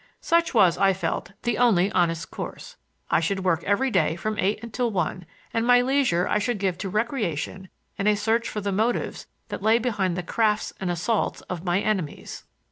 [0.19, 2.75] Such was, I felt, the only honest course.
[3.11, 6.75] I should work every day from eight until one, and my leisure I should give
[6.79, 11.41] to recreation and a search for the motives that lay behind the crafts and assaults
[11.41, 12.45] of my enemies.